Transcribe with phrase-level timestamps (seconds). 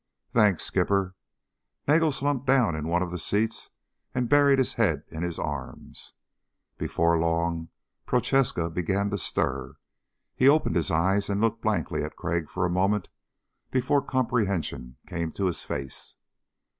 [0.33, 1.13] "Thanks, Skipper."
[1.87, 3.69] Nagel slumped down in one of the seats
[4.15, 6.13] and buried his head in his arms.
[6.79, 7.69] Before long
[8.07, 9.77] Prochaska began to stir.
[10.35, 13.09] He opened his eyes and looked blankly at Crag for a long moment
[13.69, 16.15] before comprehension came to his face.